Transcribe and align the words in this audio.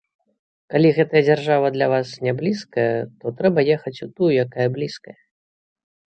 Калі 0.75 0.89
гэтая 0.99 1.21
дзяржава 1.27 1.67
для 1.75 1.87
вас 1.93 2.07
не 2.27 2.33
блізкая, 2.39 2.85
то 3.23 3.33
трэба 3.41 3.59
ехаць 3.75 3.93
у 4.07 4.09
тую, 4.21 4.31
якая 4.45 4.67
блізкая. 4.79 5.15